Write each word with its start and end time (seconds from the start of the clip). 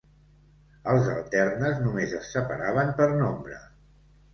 Els 0.93 1.11
alternes 1.17 1.85
només 1.85 2.19
es 2.23 2.35
separaven 2.39 2.95
per 3.01 3.13
nombre. 3.25 3.65